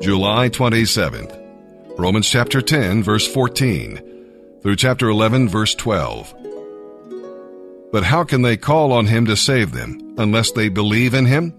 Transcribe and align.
July 0.00 0.48
27th. 0.48 1.98
Romans 1.98 2.26
chapter 2.26 2.62
10, 2.62 3.02
verse 3.02 3.30
14 3.30 4.00
through 4.62 4.76
chapter 4.76 5.10
11, 5.10 5.50
verse 5.50 5.74
12. 5.74 6.34
But 7.92 8.04
how 8.04 8.24
can 8.24 8.40
they 8.40 8.56
call 8.56 8.92
on 8.92 9.04
him 9.04 9.26
to 9.26 9.36
save 9.36 9.72
them 9.72 10.14
unless 10.16 10.52
they 10.52 10.70
believe 10.70 11.12
in 11.12 11.26
him? 11.26 11.52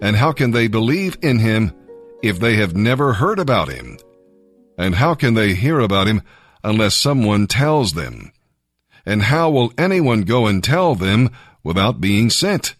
And 0.00 0.14
how 0.14 0.30
can 0.30 0.52
they 0.52 0.68
believe 0.68 1.18
in 1.22 1.40
him 1.40 1.72
if 2.22 2.38
they 2.38 2.54
have 2.54 2.76
never 2.76 3.14
heard 3.14 3.40
about 3.40 3.68
him? 3.68 3.98
And 4.78 4.94
how 4.94 5.14
can 5.16 5.34
they 5.34 5.54
hear 5.54 5.80
about 5.80 6.06
him 6.06 6.22
unless 6.62 6.94
someone 6.94 7.48
tells 7.48 7.94
them? 7.94 8.30
And 9.04 9.22
how 9.22 9.50
will 9.50 9.72
anyone 9.76 10.22
go 10.22 10.46
and 10.46 10.62
tell 10.62 10.94
them 10.94 11.30
without 11.64 12.00
being 12.00 12.30
sent? 12.30 12.76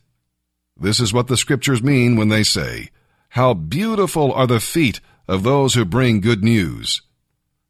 This 0.77 1.01
is 1.01 1.13
what 1.13 1.27
the 1.27 1.37
scriptures 1.37 1.83
mean 1.83 2.15
when 2.15 2.29
they 2.29 2.45
say, 2.45 2.91
How 3.33 3.55
beautiful 3.55 4.31
are 4.35 4.47
the 4.47 4.61
feet 4.61 5.01
of 5.27 5.43
those 5.43 5.73
who 5.73 5.87
bring 5.87 6.21
good 6.21 6.45
news. 6.45 7.01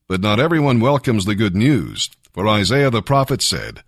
But 0.09 0.20
not 0.20 0.41
everyone 0.41 0.80
welcomes 0.80 1.25
the 1.25 1.37
good 1.37 1.55
news, 1.55 2.11
for 2.33 2.48
Isaiah 2.48 2.91
the 2.91 3.01
prophet 3.01 3.41
said, 3.41 3.84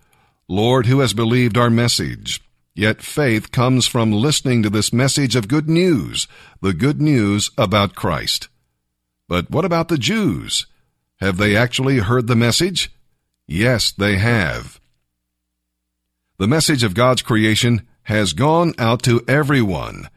Lord, 0.47 0.87
who 0.87 1.01
has 1.01 1.15
believed 1.15 1.59
our 1.59 1.71
message? 1.71 2.41
Yet 2.77 3.03
faith 3.03 3.51
comes 3.51 3.89
from 3.89 4.13
listening 4.13 4.63
to 4.63 4.71
this 4.71 4.93
message 4.93 5.35
of 5.35 5.49
good 5.49 5.69
news, 5.69 6.29
the 6.61 6.73
good 6.73 7.03
news 7.03 7.51
about 7.59 7.97
Christ. 7.97 8.49
But 9.29 9.51
what 9.51 9.65
about 9.65 9.89
the 9.89 9.99
Jews? 9.99 10.67
Have 11.17 11.39
they 11.39 11.57
actually 11.57 11.99
heard 11.99 12.29
the 12.29 12.37
message? 12.37 12.93
Yes, 13.49 13.91
they 13.91 14.19
have. 14.19 14.79
The 16.39 16.47
message 16.47 16.85
of 16.85 16.95
God's 16.95 17.23
creation 17.23 17.83
has 18.05 18.33
gone 18.33 18.75
out 18.79 19.03
to 19.03 19.25
everyone, 19.27 20.09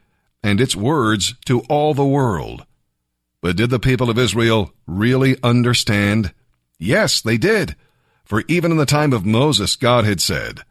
and 0.44 0.62
its 0.62 0.76
words 0.76 1.36
to 1.46 1.62
all 1.62 1.94
the 1.94 2.05
world. 2.05 2.66
But 3.41 3.55
did 3.55 3.70
the 3.70 3.80
people 3.80 4.09
of 4.09 4.18
Israel 4.18 4.73
really 4.86 5.38
understand? 5.44 6.34
Yes, 6.80 7.21
they 7.21 7.38
did. 7.38 7.76
For 8.26 8.44
even 8.48 8.71
in 8.71 8.77
the 8.77 8.85
time 8.85 9.13
of 9.13 9.26
Moses, 9.26 9.76
God 9.76 10.05
had 10.05 10.20
said, 10.20 10.62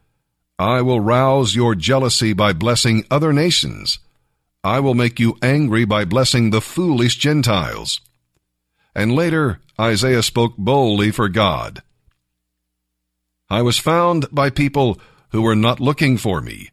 I 0.59 0.81
will 0.81 0.99
rouse 0.99 1.55
your 1.55 1.75
jealousy 1.75 2.33
by 2.33 2.53
blessing 2.53 3.05
other 3.09 3.31
nations. 3.31 3.99
I 4.63 4.79
will 4.79 4.95
make 4.95 5.19
you 5.19 5.37
angry 5.41 5.85
by 5.85 6.05
blessing 6.05 6.49
the 6.49 6.61
foolish 6.61 7.17
Gentiles. 7.17 8.01
And 8.95 9.15
later, 9.15 9.59
Isaiah 9.79 10.23
spoke 10.23 10.57
boldly 10.57 11.11
for 11.11 11.29
God. 11.29 11.83
I 13.49 13.61
was 13.61 13.77
found 13.77 14.25
by 14.31 14.49
people 14.49 14.99
who 15.29 15.41
were 15.41 15.55
not 15.55 15.79
looking 15.79 16.17
for 16.17 16.41
me. 16.41 16.69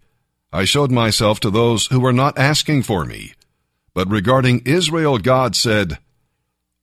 I 0.55 0.65
showed 0.65 0.93
myself 0.93 1.41
to 1.41 1.51
those 1.51 1.89
who 1.89 1.99
were 1.99 2.13
not 2.13 2.39
asking 2.39 2.85
for 2.85 3.05
me. 3.05 3.33
But 3.93 4.09
regarding 4.09 4.63
Israel, 4.65 5.19
God 5.19 5.57
said, 5.57 5.99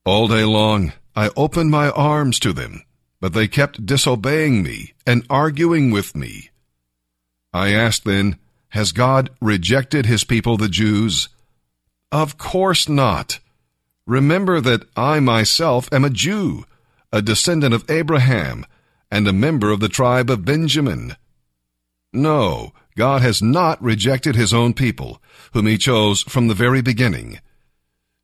All 0.04 0.28
day 0.28 0.44
long 0.44 0.92
I 1.16 1.30
opened 1.38 1.72
my 1.72 1.90
arms 1.90 2.38
to 2.40 2.52
them, 2.52 2.84
but 3.22 3.32
they 3.32 3.48
kept 3.48 3.86
disobeying 3.86 4.62
me 4.62 4.92
and 5.08 5.26
arguing 5.30 5.90
with 5.90 6.18
me. 6.18 6.50
I 7.54 7.70
asked 7.70 8.04
then, 8.04 8.38
Has 8.70 8.92
God 8.92 9.30
rejected 9.40 10.06
his 10.06 10.26
people, 10.26 10.58
the 10.58 10.68
Jews? 10.68 11.30
Of 12.12 12.38
course 12.38 12.90
not. 12.90 13.40
Remember 14.06 14.60
that 14.60 14.84
I 14.98 15.22
myself 15.22 15.88
am 15.94 16.04
a 16.04 16.10
Jew, 16.10 16.66
a 17.14 17.22
descendant 17.22 17.74
of 17.74 17.90
Abraham, 17.90 18.66
and 19.10 19.30
a 19.30 19.34
member 19.34 19.72
of 19.72 19.80
the 19.80 19.88
tribe 19.88 20.30
of 20.30 20.44
Benjamin. 20.44 21.16
No, 22.12 22.74
God 22.96 23.22
has 23.22 23.42
not 23.42 23.82
rejected 23.82 24.36
his 24.36 24.54
own 24.54 24.74
people, 24.74 25.22
whom 25.54 25.68
he 25.68 25.78
chose 25.78 26.22
from 26.22 26.48
the 26.48 26.54
very 26.54 26.82
beginning. 26.82 27.40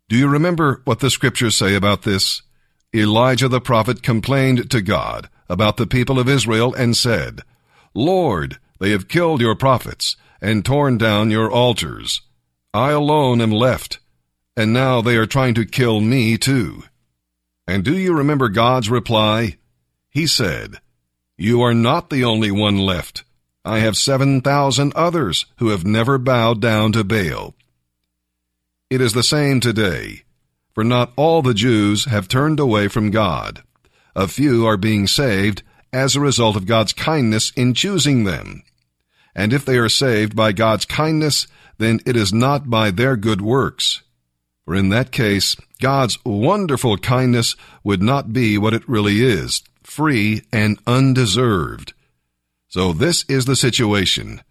Do 0.09 0.15
you 0.17 0.27
remember 0.27 0.81
what 0.85 0.99
the 0.99 1.09
scriptures 1.09 1.55
say 1.55 1.75
about 1.75 2.03
this? 2.03 2.41
Elijah 2.95 3.47
the 3.47 3.61
prophet 3.61 4.01
complained 4.01 4.71
to 4.71 4.81
God 4.81 5.29
about 5.49 5.77
the 5.77 5.87
people 5.87 6.19
of 6.19 6.29
Israel 6.29 6.73
and 6.73 6.95
said, 6.95 7.41
Lord, 7.93 8.57
they 8.79 8.91
have 8.91 9.07
killed 9.07 9.41
your 9.41 9.55
prophets 9.55 10.15
and 10.41 10.63
torn 10.63 10.97
down 10.97 11.31
your 11.31 11.51
altars. 11.51 12.21
I 12.73 12.91
alone 12.91 13.41
am 13.41 13.51
left, 13.51 13.99
and 14.55 14.71
now 14.71 15.01
they 15.01 15.17
are 15.17 15.25
trying 15.25 15.55
to 15.55 15.65
kill 15.65 15.99
me 15.99 16.37
too. 16.37 16.83
And 17.67 17.83
do 17.83 17.97
you 17.97 18.13
remember 18.13 18.49
God's 18.49 18.89
reply? 18.89 19.57
He 20.09 20.27
said, 20.27 20.75
You 21.37 21.61
are 21.63 21.73
not 21.73 22.09
the 22.09 22.23
only 22.23 22.51
one 22.51 22.77
left. 22.77 23.23
I 23.67 23.79
have 23.79 23.97
7,000 23.97 24.93
others 24.95 25.45
who 25.57 25.69
have 25.69 25.85
never 25.85 26.17
bowed 26.17 26.61
down 26.61 26.93
to 26.93 27.03
Baal. 27.03 27.53
It 28.89 29.01
is 29.01 29.11
the 29.11 29.23
same 29.23 29.59
today, 29.59 30.21
for 30.73 30.85
not 30.85 31.11
all 31.17 31.41
the 31.41 31.53
Jews 31.53 32.05
have 32.05 32.29
turned 32.29 32.61
away 32.61 32.87
from 32.87 33.11
God. 33.11 33.63
A 34.15 34.25
few 34.25 34.65
are 34.65 34.77
being 34.77 35.05
saved 35.05 35.63
as 35.91 36.15
a 36.15 36.21
result 36.21 36.55
of 36.55 36.65
God's 36.65 36.93
kindness 36.93 37.51
in 37.57 37.73
choosing 37.73 38.23
them. 38.23 38.63
And 39.35 39.51
if 39.51 39.65
they 39.65 39.77
are 39.77 39.89
saved 39.89 40.33
by 40.33 40.53
God's 40.53 40.85
kindness, 40.85 41.45
then 41.77 41.99
it 42.05 42.15
is 42.15 42.31
not 42.31 42.69
by 42.69 42.89
their 42.89 43.17
good 43.17 43.41
works. 43.41 44.01
For 44.63 44.75
in 44.75 44.87
that 44.89 45.11
case, 45.11 45.57
God's 45.81 46.17
wonderful 46.23 46.97
kindness 46.97 47.57
would 47.83 48.01
not 48.01 48.31
be 48.31 48.57
what 48.57 48.73
it 48.73 48.87
really 48.87 49.21
is, 49.21 49.61
free 49.83 50.43
and 50.53 50.79
undeserved. 50.87 51.93
So 52.67 52.93
this 52.93 53.23
is 53.29 53.45
the 53.45 53.55
situation. 53.55 54.41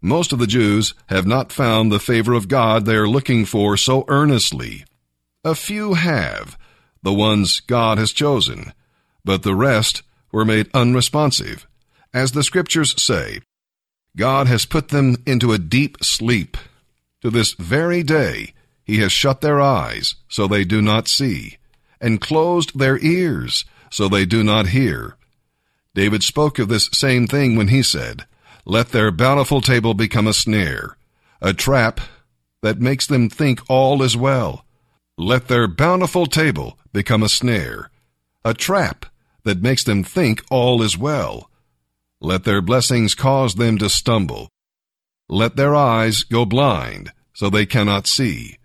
Most 0.00 0.32
of 0.32 0.38
the 0.38 0.46
Jews 0.46 0.94
have 1.06 1.26
not 1.26 1.52
found 1.52 1.90
the 1.90 1.98
favor 1.98 2.32
of 2.32 2.48
God 2.48 2.84
they 2.84 2.94
are 2.94 3.08
looking 3.08 3.44
for 3.44 3.76
so 3.76 4.04
earnestly. 4.08 4.84
A 5.44 5.54
few 5.54 5.94
have, 5.94 6.56
the 7.02 7.12
ones 7.12 7.60
God 7.60 7.98
has 7.98 8.12
chosen, 8.12 8.72
but 9.24 9.42
the 9.42 9.54
rest 9.54 10.02
were 10.32 10.44
made 10.44 10.70
unresponsive. 10.72 11.66
As 12.14 12.32
the 12.32 12.42
scriptures 12.42 13.00
say, 13.00 13.40
God 14.16 14.46
has 14.46 14.64
put 14.64 14.88
them 14.88 15.16
into 15.26 15.52
a 15.52 15.58
deep 15.58 16.02
sleep. 16.02 16.56
To 17.22 17.30
this 17.30 17.52
very 17.54 18.02
day, 18.02 18.54
He 18.84 18.98
has 18.98 19.12
shut 19.12 19.40
their 19.40 19.60
eyes 19.60 20.14
so 20.28 20.46
they 20.46 20.64
do 20.64 20.80
not 20.80 21.08
see, 21.08 21.58
and 22.00 22.20
closed 22.20 22.78
their 22.78 22.98
ears 22.98 23.64
so 23.90 24.08
they 24.08 24.24
do 24.24 24.42
not 24.42 24.68
hear. 24.68 25.16
David 25.98 26.22
spoke 26.22 26.60
of 26.60 26.68
this 26.68 26.88
same 26.92 27.26
thing 27.26 27.56
when 27.56 27.66
he 27.66 27.82
said, 27.82 28.24
Let 28.64 28.90
their 28.90 29.10
bountiful 29.10 29.60
table 29.60 29.94
become 29.94 30.28
a 30.28 30.32
snare, 30.32 30.96
a 31.42 31.52
trap 31.52 32.00
that 32.62 32.78
makes 32.78 33.04
them 33.04 33.28
think 33.28 33.60
all 33.68 34.00
is 34.00 34.16
well. 34.16 34.64
Let 35.16 35.48
their 35.48 35.66
bountiful 35.66 36.26
table 36.26 36.78
become 36.92 37.24
a 37.24 37.28
snare, 37.28 37.90
a 38.44 38.54
trap 38.54 39.06
that 39.42 39.60
makes 39.60 39.82
them 39.82 40.04
think 40.04 40.44
all 40.52 40.82
is 40.82 40.96
well. 40.96 41.50
Let 42.20 42.44
their 42.44 42.62
blessings 42.62 43.16
cause 43.16 43.56
them 43.56 43.76
to 43.78 43.90
stumble. 43.90 44.50
Let 45.28 45.56
their 45.56 45.74
eyes 45.74 46.22
go 46.22 46.44
blind 46.44 47.10
so 47.32 47.50
they 47.50 47.66
cannot 47.66 48.06
see, 48.06 48.58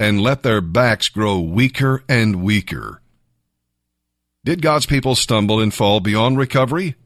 and 0.00 0.20
let 0.20 0.42
their 0.42 0.60
backs 0.60 1.08
grow 1.08 1.38
weaker 1.38 2.02
and 2.08 2.42
weaker. 2.42 3.00
Did 4.44 4.60
God's 4.60 4.84
people 4.84 5.14
stumble 5.14 5.58
and 5.58 5.72
fall 5.72 6.00
beyond 6.00 6.36
recovery? 6.36 6.96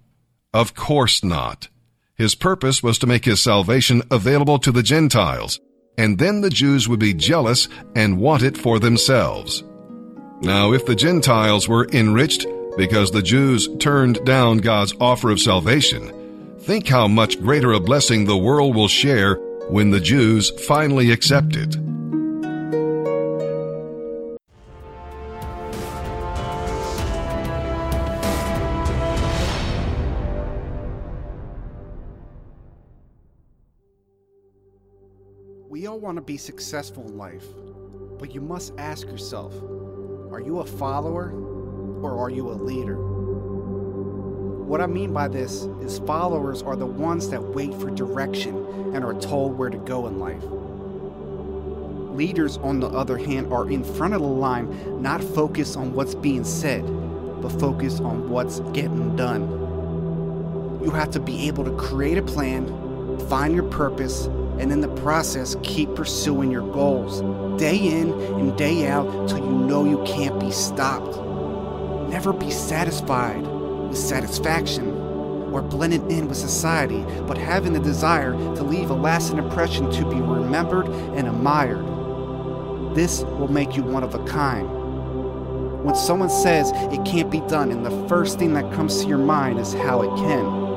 Of 0.53 0.75
course 0.75 1.22
not. 1.22 1.69
His 2.16 2.34
purpose 2.34 2.82
was 2.82 2.99
to 2.99 3.06
make 3.06 3.26
his 3.26 3.41
salvation 3.41 4.03
available 4.10 4.59
to 4.59 4.72
the 4.72 4.82
Gentiles, 4.82 5.60
and 5.97 6.19
then 6.19 6.41
the 6.41 6.50
Jews 6.50 6.88
would 6.88 6.99
be 6.99 7.15
jealous 7.15 7.69
and 7.94 8.19
want 8.19 8.43
it 8.43 8.59
for 8.59 8.81
themselves. 8.81 9.62
Now, 10.41 10.72
if 10.72 10.84
the 10.84 10.97
Gentiles 10.97 11.69
were 11.69 11.87
enriched 11.93 12.44
because 12.76 13.12
the 13.12 13.22
Jews 13.22 13.69
turned 13.78 14.25
down 14.25 14.59
God's 14.59 14.94
offer 15.00 15.31
of 15.31 15.38
salvation, 15.38 16.59
think 16.59 16.88
how 16.88 17.06
much 17.06 17.41
greater 17.41 17.72
a 17.72 17.78
blessing 17.78 18.25
the 18.25 18.37
world 18.37 18.75
will 18.75 18.88
share 18.88 19.37
when 19.69 19.91
the 19.91 20.00
Jews 20.00 20.50
finally 20.66 21.12
accept 21.12 21.55
it. 21.55 21.76
Want 36.08 36.16
to 36.16 36.22
be 36.22 36.38
successful 36.38 37.06
in 37.06 37.19
life, 37.19 37.44
but 38.19 38.34
you 38.34 38.40
must 38.40 38.72
ask 38.78 39.06
yourself 39.08 39.52
are 40.32 40.40
you 40.40 40.60
a 40.60 40.64
follower 40.64 41.32
or 42.00 42.19
are 42.19 42.31
you 42.31 42.49
a 42.49 42.56
leader? 42.56 42.96
What 44.64 44.81
I 44.81 44.87
mean 44.87 45.12
by 45.12 45.28
this 45.28 45.64
is 45.82 45.99
followers 45.99 46.62
are 46.62 46.76
the 46.76 46.87
ones 46.87 47.28
that 47.28 47.43
wait 47.43 47.75
for 47.75 47.90
direction 47.90 48.56
and 48.94 49.05
are 49.05 49.20
told 49.20 49.58
where 49.58 49.69
to 49.69 49.76
go 49.76 50.06
in 50.06 50.19
life. 50.19 50.43
Leaders, 52.16 52.56
on 52.56 52.81
the 52.81 52.88
other 52.88 53.19
hand, 53.19 53.52
are 53.52 53.69
in 53.69 53.84
front 53.84 54.14
of 54.14 54.22
the 54.22 54.28
line, 54.28 55.02
not 55.02 55.22
focused 55.22 55.76
on 55.76 55.93
what's 55.93 56.14
being 56.14 56.43
said, 56.43 56.87
but 57.43 57.50
focused 57.61 58.00
on 58.00 58.31
what's 58.31 58.61
getting 58.72 59.14
done. 59.14 59.43
You 60.82 60.90
have 60.90 61.11
to 61.11 61.20
be 61.20 61.49
able 61.49 61.64
to 61.64 61.76
create 61.76 62.16
a 62.16 62.22
plan, 62.22 62.66
find 63.28 63.54
your 63.54 63.69
purpose, 63.69 64.31
and 64.58 64.72
in 64.72 64.81
the 64.81 64.88
process, 64.88 65.56
keep 65.62 65.94
pursuing 65.94 66.50
your 66.50 66.70
goals, 66.72 67.20
day 67.60 67.76
in 67.76 68.12
and 68.12 68.56
day 68.58 68.88
out, 68.88 69.28
till 69.28 69.38
you 69.38 69.50
know 69.50 69.84
you 69.84 70.02
can't 70.05 70.38
be 70.40 70.50
stopped. 70.50 71.16
Never 72.10 72.32
be 72.32 72.50
satisfied 72.50 73.46
with 73.46 73.96
satisfaction 73.96 74.88
or 75.52 75.62
blending 75.62 76.10
in 76.10 76.28
with 76.28 76.37
society, 76.37 77.05
but 77.26 77.38
having 77.38 77.72
the 77.72 77.81
desire 77.81 78.32
to 78.32 78.62
leave 78.62 78.90
a 78.90 78.94
lasting 78.94 79.38
impression 79.38 79.90
to 79.90 80.05
be 80.08 80.20
remembered 80.20 80.87
and 80.87 81.26
admired. 81.26 81.84
This 82.94 83.22
will 83.22 83.49
make 83.49 83.76
you 83.76 83.82
one 83.82 84.02
of 84.02 84.14
a 84.14 84.25
kind. 84.25 84.69
When 85.84 85.94
someone 85.94 86.31
says 86.31 86.72
it 86.93 87.04
can't 87.04 87.31
be 87.31 87.40
done, 87.40 87.70
and 87.70 87.87
the 87.87 88.08
first 88.08 88.38
thing 88.38 88.54
that 88.54 88.72
comes 88.72 89.00
to 89.02 89.08
your 89.08 89.19
mind 89.19 89.58
is 89.58 89.72
how 89.72 90.02
it 90.02 90.14
can, 90.16 90.68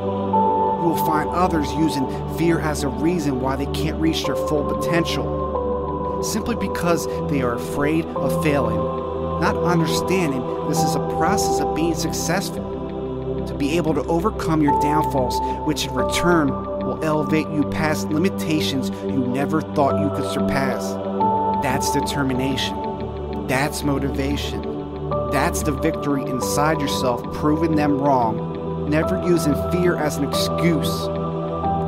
you 0.82 0.88
will 0.88 1.06
find 1.06 1.30
others 1.30 1.72
using 1.74 2.08
fear 2.38 2.60
as 2.60 2.82
a 2.82 2.88
reason 2.88 3.40
why 3.40 3.56
they 3.56 3.68
can't 3.68 4.02
reach 4.02 4.26
their 4.26 4.36
full 4.36 4.64
potential. 4.64 6.24
Simply 6.24 6.56
because 6.56 7.06
they 7.30 7.44
are 7.44 7.54
afraid 7.54 8.06
of 8.06 8.44
failing, 8.44 8.78
not 9.40 9.56
understanding 9.58 10.42
this 10.68 10.80
is 10.80 10.96
a 10.96 11.16
process 11.18 11.60
of 11.60 11.76
being 11.76 11.94
successful. 11.94 13.46
To 13.46 13.54
be 13.54 13.78
able 13.78 13.94
to 13.94 14.04
overcome 14.06 14.62
your 14.62 14.80
downfalls, 14.82 15.40
which 15.68 15.86
in 15.86 15.94
return 15.94 16.50
will 16.50 17.04
elevate 17.04 17.48
you 17.50 17.64
past 17.70 18.10
limitations 18.10 18.90
you 19.04 19.20
never 19.28 19.62
thought 19.62 20.02
you 20.02 20.10
could 20.16 20.32
surpass. 20.32 20.94
That's 21.64 21.92
determination. 21.92 23.48
That's 23.48 23.84
motivation. 23.84 24.62
That's 25.32 25.64
the 25.64 25.74
victory 25.74 26.24
inside 26.24 26.82
yourself, 26.82 27.22
proving 27.34 27.76
them 27.76 28.00
wrong, 28.00 28.51
never 28.92 29.24
using 29.26 29.56
fear 29.72 29.96
as 29.96 30.18
an 30.18 30.28
excuse, 30.28 31.08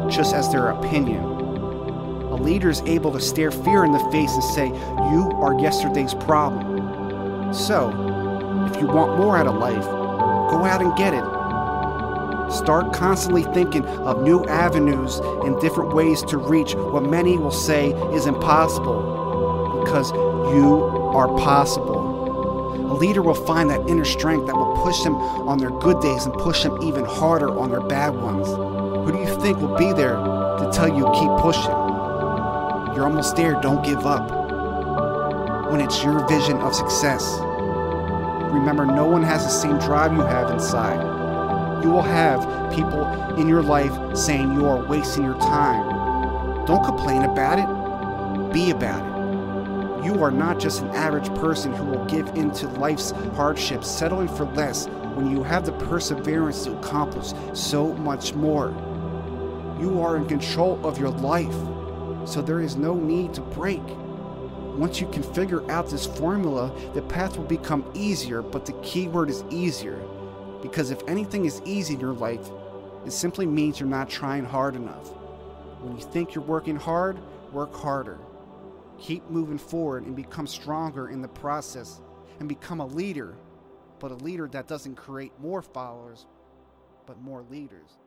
just 0.09 0.33
as 0.33 0.49
their 0.51 0.69
opinion. 0.69 1.21
A 1.21 2.35
leader 2.35 2.69
is 2.69 2.81
able 2.83 3.11
to 3.11 3.19
stare 3.19 3.51
fear 3.51 3.83
in 3.83 3.91
the 3.91 3.99
face 4.09 4.31
and 4.31 4.43
say, 4.43 4.67
You 4.67 5.29
are 5.35 5.59
yesterday's 5.59 6.13
problem. 6.13 7.53
So, 7.53 7.89
if 8.71 8.81
you 8.81 8.87
want 8.87 9.17
more 9.19 9.37
out 9.37 9.47
of 9.47 9.55
life, 9.55 9.83
go 9.83 10.63
out 10.63 10.81
and 10.81 10.95
get 10.95 11.13
it. 11.13 11.23
Start 12.53 12.93
constantly 12.93 13.43
thinking 13.53 13.85
of 13.85 14.23
new 14.23 14.45
avenues 14.45 15.17
and 15.43 15.59
different 15.59 15.93
ways 15.93 16.23
to 16.23 16.37
reach 16.37 16.73
what 16.73 17.03
many 17.03 17.37
will 17.37 17.51
say 17.51 17.91
is 18.13 18.27
impossible 18.27 19.83
because 19.83 20.11
you 20.55 20.81
are 21.13 21.27
possible. 21.37 22.02
A 22.93 22.95
leader 22.95 23.23
will 23.23 23.33
find 23.33 23.71
that 23.71 23.89
inner 23.89 24.05
strength 24.05 24.45
that 24.45 24.55
will 24.55 24.77
push 24.83 25.01
them 25.01 25.15
on 25.15 25.57
their 25.57 25.71
good 25.71 25.99
days 25.99 26.27
and 26.27 26.33
push 26.35 26.61
them 26.61 26.79
even 26.83 27.05
harder 27.05 27.49
on 27.57 27.71
their 27.71 27.81
bad 27.81 28.15
ones. 28.15 28.47
Who 28.47 29.11
do 29.11 29.17
you 29.17 29.41
think 29.41 29.57
will 29.57 29.75
be 29.75 29.91
there 29.93 30.13
to 30.13 30.69
tell 30.71 30.87
you 30.87 31.03
keep 31.19 31.31
pushing? 31.41 31.71
You're 32.93 33.05
almost 33.05 33.35
there, 33.35 33.59
don't 33.61 33.83
give 33.83 34.05
up. 34.05 35.71
When 35.71 35.81
it's 35.81 36.03
your 36.03 36.23
vision 36.27 36.57
of 36.57 36.75
success, 36.75 37.25
remember 38.53 38.85
no 38.85 39.07
one 39.07 39.23
has 39.23 39.43
the 39.43 39.49
same 39.49 39.79
drive 39.79 40.13
you 40.13 40.21
have 40.21 40.51
inside. 40.51 41.01
You 41.83 41.89
will 41.89 42.03
have 42.03 42.41
people 42.75 43.05
in 43.39 43.49
your 43.49 43.63
life 43.63 44.15
saying 44.15 44.53
you 44.53 44.67
are 44.67 44.85
wasting 44.85 45.23
your 45.23 45.39
time. 45.39 46.67
Don't 46.67 46.85
complain 46.85 47.23
about 47.23 47.57
it, 47.57 48.53
be 48.53 48.69
about 48.69 49.03
it. 49.03 49.12
You 50.03 50.21
are 50.21 50.31
not 50.31 50.59
just 50.59 50.81
an 50.81 50.89
average 50.89 51.33
person 51.35 51.73
who 51.73 51.85
will 51.85 52.05
give 52.05 52.27
in 52.35 52.51
to 52.55 52.67
life's 52.67 53.11
hardships, 53.35 53.89
settling 53.89 54.27
for 54.27 54.43
less 54.43 54.87
when 55.15 55.31
you 55.31 55.43
have 55.43 55.65
the 55.65 55.71
perseverance 55.71 56.65
to 56.65 56.77
accomplish 56.77 57.31
so 57.53 57.93
much 57.93 58.33
more. 58.33 58.69
You 59.79 60.01
are 60.01 60.17
in 60.17 60.27
control 60.27 60.85
of 60.85 60.99
your 60.99 61.09
life, 61.09 61.55
so 62.27 62.41
there 62.41 62.59
is 62.59 62.75
no 62.75 62.95
need 62.95 63.33
to 63.35 63.41
break. 63.41 63.81
Once 64.75 64.99
you 64.99 65.07
can 65.07 65.23
figure 65.23 65.69
out 65.71 65.89
this 65.89 66.05
formula, 66.05 66.69
the 66.93 67.01
path 67.03 67.37
will 67.37 67.45
become 67.45 67.89
easier, 67.93 68.41
but 68.41 68.65
the 68.65 68.73
key 68.81 69.07
word 69.07 69.29
is 69.29 69.45
easier. 69.49 70.01
Because 70.61 70.91
if 70.91 71.01
anything 71.07 71.45
is 71.45 71.61
easy 71.63 71.93
in 71.93 72.01
your 72.01 72.13
life, 72.13 72.49
it 73.05 73.11
simply 73.11 73.45
means 73.45 73.79
you're 73.79 73.87
not 73.87 74.09
trying 74.09 74.43
hard 74.43 74.75
enough. 74.75 75.09
When 75.79 75.95
you 75.95 76.03
think 76.03 76.33
you're 76.33 76.43
working 76.43 76.75
hard, 76.75 77.19
work 77.53 77.73
harder. 77.73 78.17
Keep 79.03 79.29
moving 79.29 79.57
forward 79.57 80.05
and 80.05 80.15
become 80.15 80.47
stronger 80.47 81.09
in 81.09 81.21
the 81.21 81.27
process 81.27 81.99
and 82.39 82.47
become 82.47 82.79
a 82.79 82.85
leader, 82.85 83.35
but 83.99 84.11
a 84.11 84.15
leader 84.15 84.47
that 84.47 84.65
doesn't 84.65 84.95
create 84.95 85.33
more 85.41 85.61
followers, 85.61 86.25
but 87.05 87.19
more 87.21 87.43
leaders. 87.51 87.97